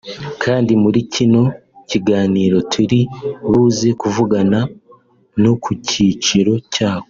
[0.43, 1.43] kandi muri kino
[1.89, 2.99] kiganiro turi
[3.51, 4.59] buze kuvugana
[5.43, 6.99] no ku giciro cyako”